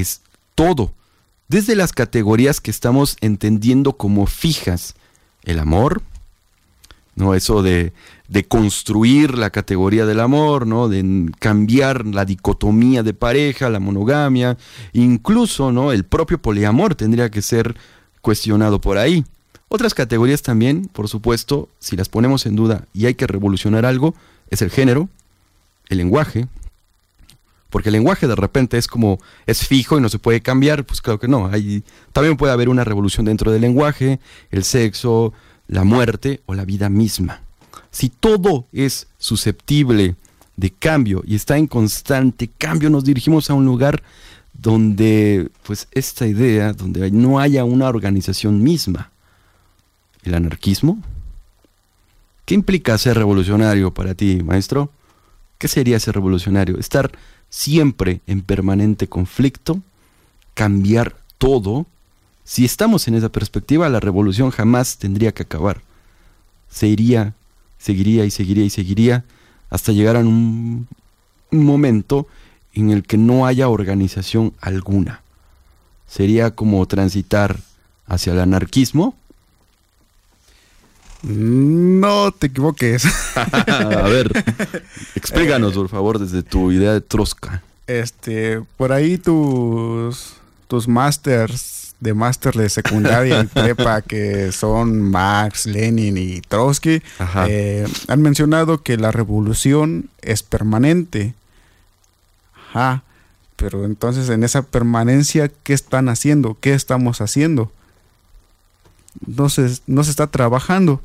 [0.00, 0.22] es
[0.54, 0.92] todo,
[1.48, 4.94] desde las categorías que estamos entendiendo como fijas,
[5.44, 6.02] el amor,
[7.14, 7.34] ¿no?
[7.34, 7.92] Eso de,
[8.28, 10.88] de, construir la categoría del amor, ¿no?
[10.88, 14.56] De cambiar la dicotomía de pareja, la monogamia,
[14.94, 15.92] incluso, ¿no?
[15.92, 17.76] El propio poliamor tendría que ser
[18.22, 19.24] cuestionado por ahí.
[19.68, 24.14] Otras categorías también, por supuesto, si las ponemos en duda y hay que revolucionar algo,
[24.48, 25.08] es el género,
[25.88, 26.46] el lenguaje,
[27.72, 31.00] porque el lenguaje de repente es como, es fijo y no se puede cambiar, pues
[31.00, 31.50] claro que no,
[32.12, 35.32] también puede haber una revolución dentro del lenguaje, el sexo,
[35.68, 37.40] la muerte o la vida misma.
[37.90, 40.16] Si todo es susceptible
[40.54, 44.02] de cambio y está en constante cambio, nos dirigimos a un lugar
[44.52, 49.10] donde, pues, esta idea, donde no haya una organización misma.
[50.24, 51.02] ¿El anarquismo?
[52.44, 54.90] ¿Qué implica ser revolucionario para ti, maestro?
[55.56, 56.78] ¿Qué sería ser revolucionario?
[56.78, 57.12] Estar
[57.52, 59.82] siempre en permanente conflicto,
[60.54, 61.86] cambiar todo.
[62.44, 65.82] Si estamos en esa perspectiva, la revolución jamás tendría que acabar.
[66.70, 67.34] Se iría,
[67.78, 69.24] seguiría y seguiría y seguiría
[69.68, 70.88] hasta llegar a un,
[71.50, 72.26] un momento
[72.72, 75.20] en el que no haya organización alguna.
[76.08, 77.60] Sería como transitar
[78.06, 79.14] hacia el anarquismo,
[81.22, 83.04] no te equivoques.
[83.36, 84.30] a ver,
[85.14, 87.62] explícanos, por favor, desde tu idea de Troska.
[87.86, 90.34] Este, por ahí tus,
[90.68, 97.00] tus masters de máster de secundaria y prepa, que son Marx, Lenin y Trotsky,
[97.46, 101.34] eh, han mencionado que la revolución es permanente.
[102.70, 103.04] Ajá.
[103.54, 106.56] Pero entonces en esa permanencia, ¿qué están haciendo?
[106.60, 107.70] ¿Qué estamos haciendo?
[109.24, 109.46] No
[109.86, 111.00] no se está trabajando.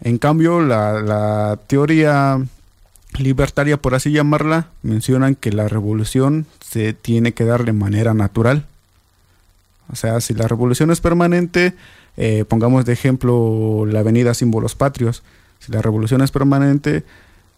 [0.00, 2.38] En cambio, la, teoría
[3.18, 8.66] libertaria, por así llamarla, mencionan que la revolución se tiene que dar de manera natural.
[9.92, 11.74] O sea, si la revolución es permanente,
[12.16, 15.22] eh, pongamos de ejemplo la avenida Símbolos Patrios.
[15.60, 17.04] Si la revolución es permanente,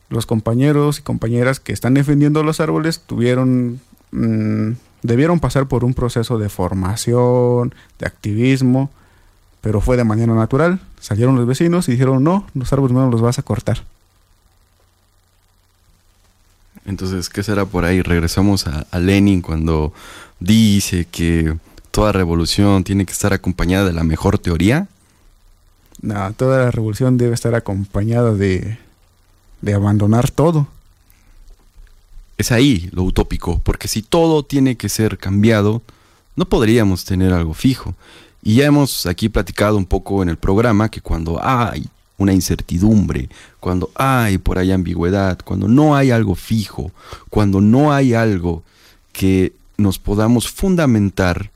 [0.09, 3.81] los compañeros y compañeras que están defendiendo los árboles tuvieron,
[4.13, 4.73] mm,
[5.03, 8.91] debieron pasar por un proceso de formación, de activismo,
[9.67, 10.79] pero fue de manera natural.
[11.01, 13.83] Salieron los vecinos y dijeron, no, los árboles no los vas a cortar.
[16.85, 18.01] Entonces, ¿qué será por ahí?
[18.01, 19.93] Regresamos a, Lenin cuando
[20.39, 21.57] dice que
[21.91, 24.87] toda revolución tiene que estar acompañada de la mejor teoría.
[26.01, 28.79] No, toda la revolución debe estar acompañada de,
[29.63, 30.69] de abandonar todo.
[32.39, 35.83] Es ahí lo utópico, porque si todo tiene que ser cambiado,
[36.37, 37.97] no podríamos tener algo fijo.
[38.47, 43.29] Y ya hemos aquí platicado un poco en el programa que cuando hay una incertidumbre,
[43.59, 46.93] cuando hay por ahí ambigüedad, cuando no hay algo fijo,
[47.29, 48.63] cuando no hay algo
[49.13, 51.51] que nos podamos fundamentar,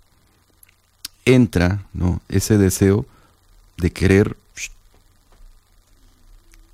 [1.25, 2.21] entra ¿no?
[2.29, 3.07] ese deseo
[3.77, 4.37] de querer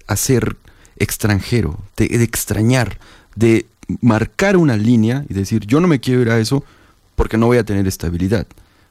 [0.07, 0.57] hacer
[0.97, 2.99] extranjero, de, de, extrañar,
[3.35, 3.67] de
[4.01, 6.65] marcar una línea y decir, yo no me quiero ir a eso
[7.17, 8.47] porque no voy a tener estabilidad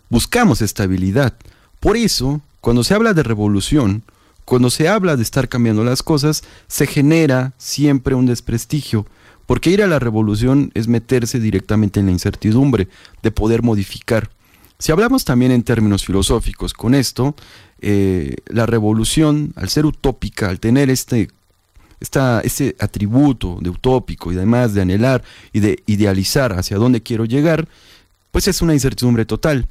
[0.09, 1.33] buscamos estabilidad.
[1.79, 4.03] Por eso, cuando se habla de revolución,
[4.45, 9.07] cuando se habla de estar cambiando las cosas, se genera siempre un desprestigio,
[9.45, 12.87] porque ir a la revolución es meterse directamente en la incertidumbre
[13.23, 14.29] de poder modificar.
[14.77, 17.35] Si hablamos también en términos filosóficos con esto,
[17.81, 21.29] eh, la revolución, al ser utópica, al tener este,
[21.99, 27.25] esta, ese atributo de utópico y además de anhelar y de idealizar hacia dónde quiero
[27.25, 27.67] llegar,
[28.31, 29.67] pues es una incertidumbre total.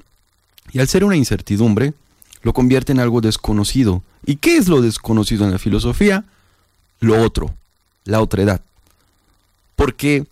[0.74, 1.94] Y al ser una incertidumbre,
[2.42, 4.02] lo convierte en algo desconocido.
[4.26, 6.24] ¿Y qué es lo desconocido en la filosofía?
[7.00, 7.54] Lo otro,
[8.04, 8.60] la otredad.
[9.76, 10.26] Porque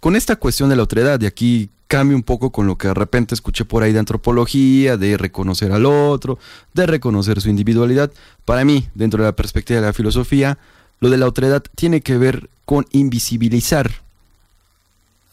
[0.00, 2.94] con esta cuestión de la otredad, y aquí cambio un poco con lo que de
[2.94, 6.38] repente escuché por ahí de antropología, de reconocer al otro,
[6.72, 8.10] de reconocer su individualidad,
[8.46, 10.58] para mí, dentro de la perspectiva de la filosofía,
[11.00, 13.90] lo de la otredad tiene que ver con invisibilizar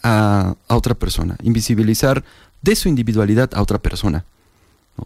[0.04, 2.26] a, otra persona, invisibilizar
[2.62, 4.26] de su individualidad a otra persona.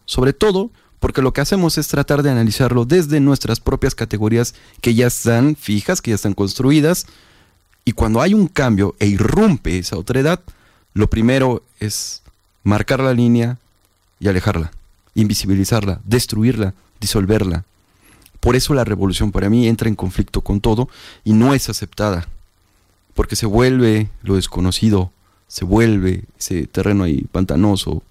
[0.05, 4.93] Sobre todo porque lo que hacemos es tratar de analizarlo desde nuestras propias categorías que
[4.93, 7.07] ya están fijas, que ya están construidas,
[7.83, 10.39] y cuando hay un cambio e irrumpe esa otredad,
[10.93, 12.21] lo primero es
[12.63, 13.57] marcar la línea
[14.19, 14.71] y alejarla,
[15.15, 17.65] invisibilizarla, destruirla, disolverla.
[18.39, 20.87] Por eso la revolución para mí entra en conflicto con todo
[21.25, 22.29] y no es aceptada,
[23.13, 25.11] porque se vuelve lo desconocido,
[25.49, 28.03] se vuelve ese terreno ahí pantanoso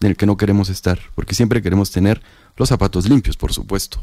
[0.00, 2.22] en el que no queremos estar, porque siempre queremos tener
[2.56, 4.00] los zapatos limpios, por supuesto.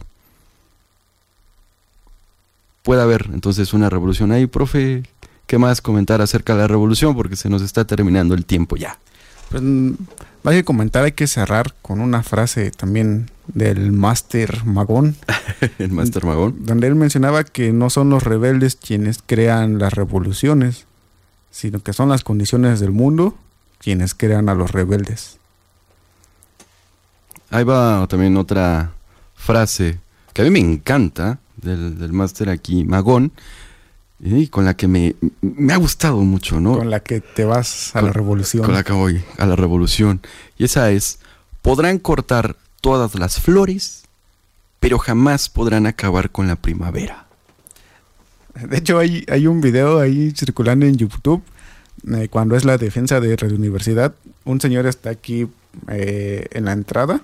[2.84, 5.04] Puede haber entonces una revolución ahí, profe.
[5.48, 7.16] ¿Qué más comentar acerca de la revolución?
[7.16, 9.00] Porque se nos está terminando el tiempo ya.
[9.50, 9.64] Pues
[10.44, 15.16] hay que comentar, hay que cerrar con una frase también del Máster Magón.
[15.80, 16.58] el Máster Magón.
[16.60, 20.86] Donde él mencionaba que no son los rebeldes quienes crean las revoluciones,
[21.50, 23.36] sino que son las condiciones del mundo
[23.80, 25.38] quienes crean a los rebeldes.
[27.50, 28.92] Ahí va también otra
[29.36, 30.00] frase
[30.34, 33.32] que a mí me encanta del, del Máster aquí, Magón,
[34.20, 36.78] y con la que me, me, ha gustado mucho, ¿no?
[36.78, 38.66] Con la que te vas a la revolución.
[38.66, 40.22] Con la que voy a la revolución.
[40.58, 41.20] Y esa es,
[41.62, 44.04] podrán cortar todas las flores,
[44.80, 47.28] pero jamás podrán acabar con la primavera.
[48.56, 51.44] De hecho, hay, hay un video ahí circulando en YouTube,
[52.12, 54.16] eh, cuando es la defensa de Radio Universidad.
[54.46, 55.48] Un señor está aquí
[55.90, 57.22] eh, en la entrada,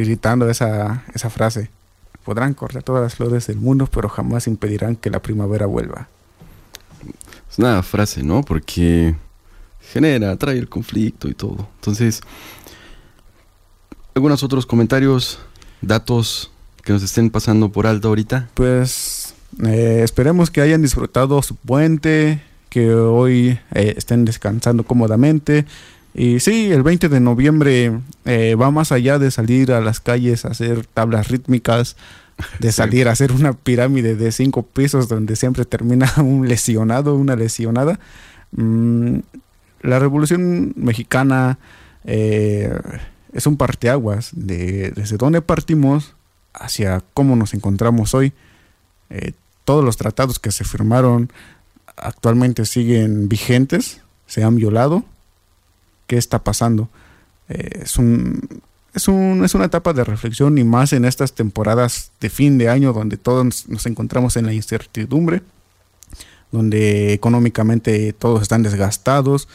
[0.00, 1.70] gritando esa, esa frase.
[2.24, 6.08] Podrán cortar todas las flores del mundo, pero jamás impedirán que la primavera vuelva.
[7.50, 8.42] Es una frase, ¿no?
[8.42, 9.14] Porque
[9.80, 11.68] genera, trae el conflicto y todo.
[11.76, 12.20] Entonces,
[14.14, 15.38] algunos otros comentarios,
[15.80, 16.50] datos
[16.82, 18.48] que nos estén pasando por alto ahorita.
[18.54, 19.34] Pues
[19.64, 25.66] eh, esperemos que hayan disfrutado su puente, que hoy eh, estén descansando cómodamente.
[26.14, 30.44] Y sí, el 20 de noviembre eh, va más allá de salir a las calles
[30.44, 31.96] a hacer tablas rítmicas,
[32.58, 37.36] de salir a hacer una pirámide de cinco pisos donde siempre termina un lesionado, una
[37.36, 37.98] lesionada.
[38.52, 39.20] Mm,
[39.80, 41.58] la Revolución Mexicana
[42.04, 42.78] eh,
[43.32, 46.14] es un parteaguas de desde dónde partimos
[46.52, 48.32] hacia cómo nos encontramos hoy.
[49.10, 49.32] Eh,
[49.64, 51.30] todos los tratados que se firmaron
[51.96, 55.04] actualmente siguen vigentes, se han violado.
[56.12, 56.90] ¿Qué está pasando?
[57.48, 58.60] Eh, es un
[58.92, 62.68] es, un, es una etapa de reflexión y más en estas temporadas de fin de
[62.68, 65.40] año donde todos nos encontramos en la incertidumbre,
[66.50, 69.48] donde económicamente todos están desgastados,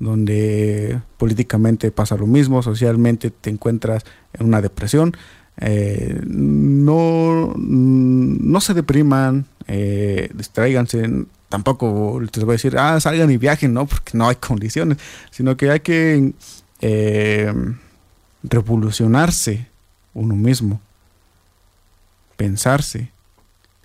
[0.00, 4.04] donde políticamente pasa lo mismo, socialmente te encuentras
[4.34, 5.16] en una depresión.
[5.62, 13.36] Eh, no, no se depriman, eh, distraiganse, tampoco les voy a decir, ah, salgan y
[13.36, 14.96] viajen, no, porque no hay condiciones,
[15.30, 16.32] sino que hay que
[16.80, 17.52] eh,
[18.42, 19.66] revolucionarse
[20.14, 20.80] uno mismo,
[22.38, 23.12] pensarse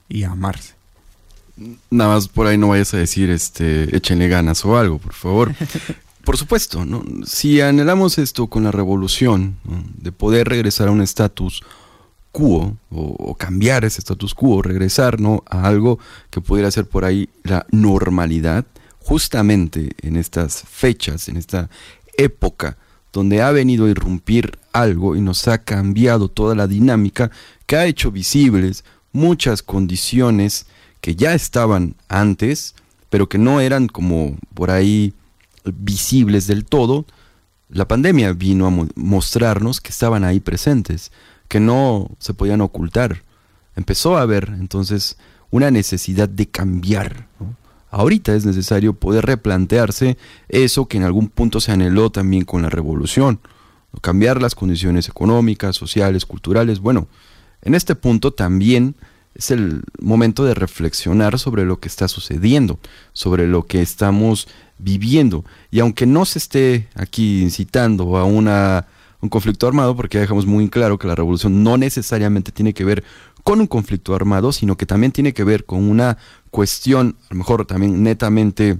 [0.07, 0.76] y amarse.
[1.89, 5.53] Nada más por ahí no vayas a decir, este, échenle ganas o algo, por favor.
[6.24, 7.03] por supuesto, ¿no?
[7.26, 9.57] si anhelamos esto con la revolución,
[9.97, 11.63] de poder regresar a un estatus
[12.32, 15.43] quo o, cambiar ese status quo, regresar ¿no?
[15.49, 15.99] a algo
[16.30, 18.65] que pudiera ser por ahí la normalidad,
[18.99, 21.69] justamente en estas fechas, en esta
[22.17, 22.78] época
[23.13, 27.32] donde ha venido a irrumpir algo y nos ha cambiado toda la dinámica,
[27.65, 30.67] que ha hecho visibles muchas condiciones
[31.01, 32.75] que ya estaban antes,
[33.09, 35.13] pero que no eran como por ahí
[35.65, 37.05] visibles del todo,
[37.69, 41.11] la pandemia vino a mostrarnos que estaban ahí presentes,
[41.48, 43.24] que no se podían ocultar.
[43.76, 45.18] Empezó a haber entonces
[45.52, 47.28] una necesidad de cambiar.
[47.89, 50.18] Ahorita es necesario poder replantearse
[50.50, 53.39] eso que en algún punto se anheló también con la revolución,
[54.02, 56.80] cambiar las condiciones económicas, sociales, culturales.
[56.80, 57.08] Bueno,
[57.62, 58.95] en este punto también
[59.36, 62.80] es el momento de reflexionar sobre lo que está sucediendo,
[63.14, 64.48] sobre lo que estamos
[64.80, 65.45] viviendo.
[65.72, 68.88] Y aunque no se esté aquí incitando a una,
[69.22, 72.86] un conflicto armado, porque ya dejamos muy claro que la revolución no necesariamente tiene que
[72.86, 73.03] ver
[73.43, 76.18] con un conflicto armado, sino que también tiene que ver con una
[76.51, 78.78] cuestión, a lo mejor también netamente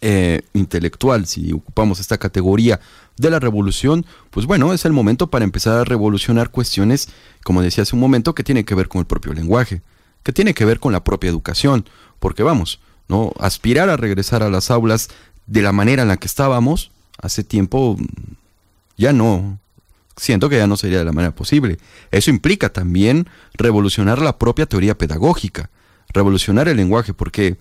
[0.00, 2.80] eh, intelectual, si ocupamos esta categoría
[3.16, 7.08] de la revolución, pues bueno, es el momento para empezar a revolucionar cuestiones,
[7.44, 9.82] como decía hace un momento, que tienen que ver con el propio lenguaje,
[10.22, 11.88] que tiene que ver con la propia educación,
[12.18, 13.32] porque vamos, ¿no?
[13.38, 15.10] Aspirar a regresar a las aulas
[15.46, 17.96] de la manera en la que estábamos hace tiempo
[18.96, 19.58] ya no,
[20.16, 21.78] siento que ya no sería de la manera posible.
[22.10, 25.70] Eso implica también revolucionar la propia teoría pedagógica,
[26.12, 27.56] revolucionar el lenguaje, porque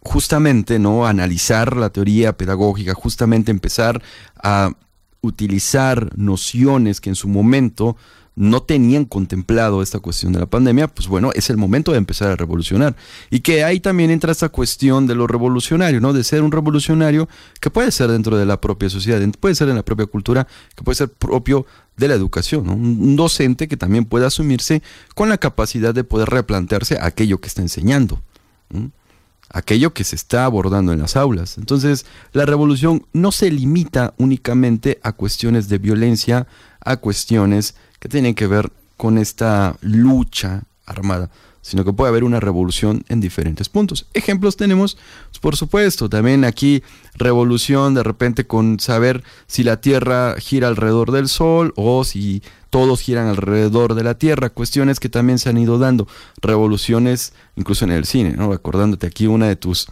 [0.00, 4.02] justamente no analizar la teoría pedagógica, justamente empezar
[4.42, 4.72] a
[5.20, 7.96] utilizar nociones que en su momento
[8.36, 12.30] no tenían contemplado esta cuestión de la pandemia, pues bueno, es el momento de empezar
[12.30, 12.94] a revolucionar.
[13.30, 16.12] Y que ahí también entra esta cuestión de lo revolucionario, ¿no?
[16.12, 17.28] De ser un revolucionario
[17.60, 20.84] que puede ser dentro de la propia sociedad, puede ser en la propia cultura, que
[20.84, 21.64] puede ser propio
[21.96, 22.74] de la educación, ¿no?
[22.74, 24.82] Un docente que también puede asumirse
[25.14, 28.20] con la capacidad de poder replantearse aquello que está enseñando.
[29.48, 31.56] aquello que se está abordando en las aulas.
[31.56, 36.46] Entonces, la revolución no se limita únicamente a cuestiones de violencia,
[36.80, 41.30] a cuestiones que tienen que ver con esta lucha armada,
[41.60, 44.06] sino que puede haber una revolución en diferentes puntos.
[44.14, 44.96] Ejemplos tenemos,
[45.40, 46.82] por supuesto, también aquí
[47.14, 53.00] revolución de repente con saber si la Tierra gira alrededor del Sol o si todos
[53.00, 56.06] giran alrededor de la Tierra, cuestiones que también se han ido dando,
[56.40, 58.52] revoluciones incluso en el cine, ¿no?
[58.52, 59.88] Acordándote aquí una de tus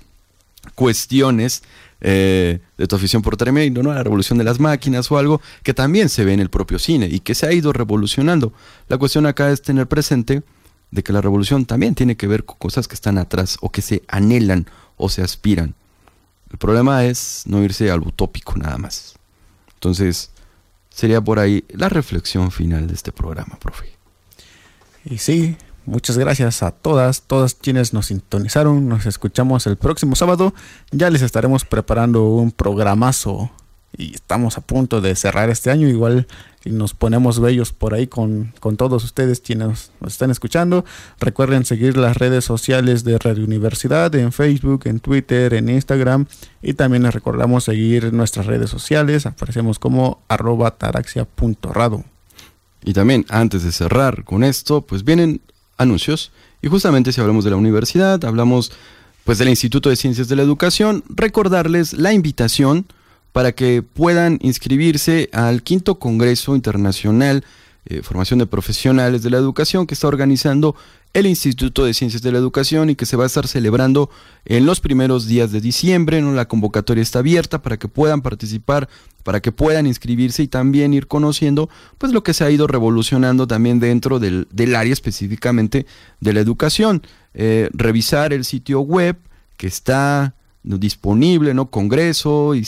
[0.74, 1.62] cuestiones
[2.00, 3.92] eh, de tu afición por tremendo, ¿no?
[3.92, 7.08] La revolución de las máquinas o algo que también se ve en el propio cine
[7.10, 8.52] y que se ha ido revolucionando.
[8.88, 10.42] La cuestión acá es tener presente
[10.90, 13.82] de que la revolución también tiene que ver con cosas que están atrás o que
[13.82, 15.74] se anhelan o se aspiran.
[16.50, 19.14] El problema es no irse al utópico nada más.
[19.74, 20.30] Entonces,
[20.88, 23.90] sería por ahí la reflexión final de este programa, profe.
[25.04, 25.56] Y sí,
[25.86, 28.88] Muchas gracias a todas, todas quienes nos sintonizaron.
[28.88, 30.54] Nos escuchamos el próximo sábado.
[30.92, 33.50] Ya les estaremos preparando un programazo
[33.96, 35.86] y estamos a punto de cerrar este año.
[35.86, 36.26] Igual
[36.64, 40.86] nos ponemos bellos por ahí con, todos ustedes quienes nos están escuchando.
[41.20, 46.26] Recuerden seguir las redes sociales de Radio Universidad en Facebook, en Twitter, en Instagram.
[46.62, 49.26] Y también les recordamos seguir nuestras redes sociales.
[49.26, 52.04] Aparecemos como arroba taraxia.rado.
[52.82, 55.40] Y también antes de cerrar con esto, pues vienen
[55.76, 56.32] anuncios.
[56.62, 58.72] Y justamente si hablamos de la universidad, hablamos
[59.24, 62.86] pues del Instituto de Ciencias de la Educación, recordarles la invitación
[63.32, 67.44] para que puedan inscribirse al quinto Congreso Internacional
[67.86, 70.74] eh, Formación de Profesionales de la Educación que está organizando
[71.12, 74.10] el Instituto de Ciencias de la Educación y que se va a estar celebrando
[74.44, 76.20] en los primeros días de diciembre.
[76.20, 76.32] ¿no?
[76.32, 78.88] La convocatoria está abierta para que puedan participar,
[79.22, 81.68] para que puedan inscribirse y también ir conociendo
[81.98, 85.86] pues lo que se ha ido revolucionando también dentro del, área específicamente
[86.20, 87.02] de la educación.
[87.34, 89.16] Eh, revisar el sitio web
[89.56, 91.66] que está disponible, ¿no?
[91.66, 92.66] Congreso, y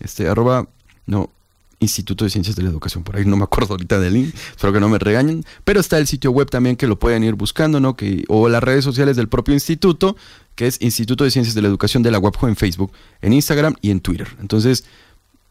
[0.00, 0.68] este, arroba,
[1.06, 1.30] no,
[1.78, 4.72] Instituto de Ciencias de la Educación, por ahí no me acuerdo ahorita del link, espero
[4.72, 7.80] que no me regañen, pero está el sitio web también que lo pueden ir buscando,
[7.80, 7.96] ¿no?
[7.96, 10.16] Que, o las redes sociales del propio instituto,
[10.54, 13.76] que es Instituto de Ciencias de la Educación de la UAPJO en Facebook, en Instagram
[13.82, 14.28] y en Twitter.
[14.40, 14.84] Entonces,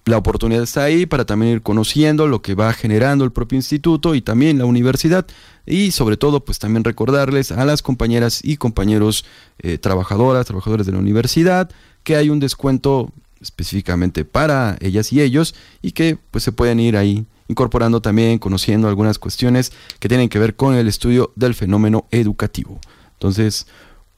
[0.05, 4.13] la oportunidad está ahí para también ir conociendo lo que va generando el propio instituto
[4.13, 5.25] y también la universidad
[5.65, 9.25] y sobre todo pues también recordarles a las compañeras y compañeros
[9.57, 11.71] eh, trabajadoras, trabajadores de la universidad
[12.03, 13.11] que hay un descuento
[13.45, 18.87] específicamente para ellas y ellos y que pues se pueden ir ahí incorporando también, conociendo
[18.87, 22.79] algunas cuestiones que tienen que ver con el estudio del fenómeno educativo.
[23.13, 23.67] Entonces,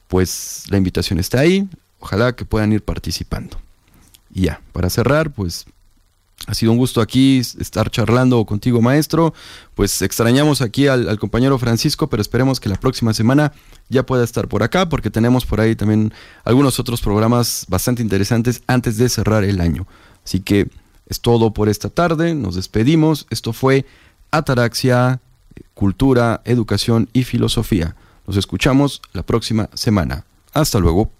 [0.08, 1.68] pues la invitación está ahí,
[2.00, 3.58] ojalá que puedan ir participando.
[4.32, 5.66] Y ya, para cerrar, pues
[6.46, 9.34] ha sido un gusto aquí estar charlando contigo, maestro.
[9.74, 13.52] Pues extrañamos aquí al, compañero Francisco, pero esperemos que la próxima semana
[13.88, 16.12] ya pueda estar por acá, porque tenemos por ahí también
[16.44, 19.86] algunos otros programas bastante interesantes antes de cerrar el año.
[20.24, 20.70] Así que
[21.06, 22.34] es todo por esta tarde.
[22.34, 23.26] Nos despedimos.
[23.30, 23.84] Esto fue
[24.30, 25.20] Ataraxia,
[25.74, 27.96] Cultura, Educación y Filosofía.
[28.26, 30.24] Nos escuchamos la próxima semana.
[30.52, 31.17] Hasta luego.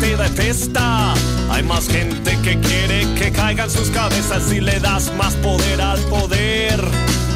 [0.00, 1.14] te.
[1.50, 6.00] Hay más gente que quiere que caigan sus cabezas y le das más poder al
[6.02, 6.80] poder.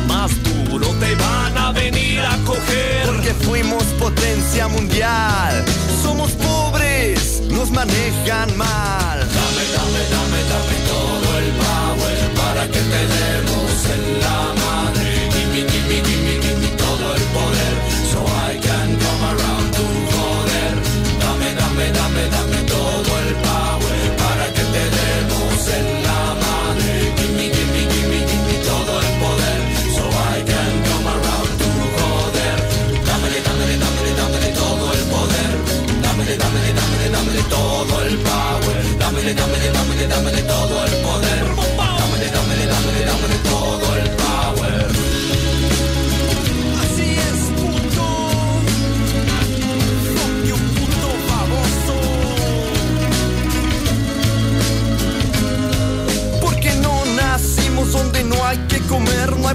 [0.08, 3.06] Más duro te van a venir a coger.
[3.06, 5.64] Porque fuimos potencia mundial.
[6.02, 9.18] Somos pobres, nos manejan mal.
[9.18, 14.23] Dame, dame, dame, dame todo el power para que te demos el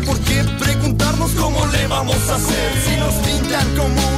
[0.06, 2.72] por qué preguntarnos cómo le vamos a hacer.
[2.86, 4.09] Si nos pintan como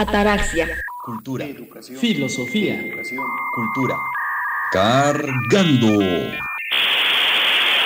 [0.00, 0.66] Ataraxia.
[1.04, 1.44] Cultura.
[1.44, 1.98] Educación.
[1.98, 2.80] Filosofía.
[3.54, 3.96] Cultura.
[4.72, 5.98] Cargando.